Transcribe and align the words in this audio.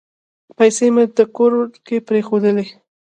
پیسې 0.57 0.87
مي 0.95 1.05
په 1.15 1.23
کور 1.35 1.51
کې 1.85 1.95
پرېښولې. 2.07 2.65